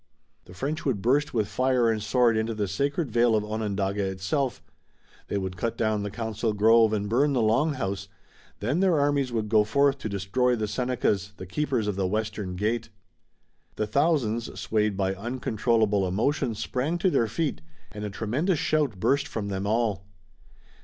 The 0.45 0.55
French 0.55 0.83
would 0.83 0.99
burst 0.99 1.31
with 1.31 1.47
fire 1.47 1.91
and 1.91 2.01
sword 2.01 2.35
into 2.35 2.55
the 2.55 2.67
sacred 2.67 3.11
vale 3.11 3.35
of 3.35 3.45
Onondaga 3.45 4.03
itself, 4.03 4.59
they 5.27 5.37
would 5.37 5.57
cut 5.57 5.77
down 5.77 6.01
the 6.01 6.09
council 6.09 6.53
grove 6.53 6.91
and 6.91 7.07
burn 7.07 7.33
the 7.33 7.41
Long 7.43 7.73
House, 7.73 8.07
then 8.61 8.79
their 8.79 8.99
armies 8.99 9.31
would 9.31 9.47
go 9.47 9.63
forth 9.63 9.99
to 9.99 10.09
destroy 10.09 10.55
the 10.55 10.67
Senecas, 10.67 11.33
the 11.37 11.45
Keepers 11.45 11.85
of 11.87 11.97
the 11.97 12.07
Western 12.07 12.55
Gate. 12.55 12.89
The 13.75 13.85
thousands, 13.85 14.59
swayed 14.59 14.97
by 14.97 15.13
uncontrollable 15.13 16.07
emotion, 16.07 16.55
sprang 16.55 16.97
to 16.97 17.11
their 17.11 17.27
feet 17.27 17.61
and 17.91 18.03
a 18.03 18.09
tremendous 18.09 18.57
shout 18.57 18.99
burst 18.99 19.27
from 19.27 19.49
them 19.49 19.67
all. 19.67 20.03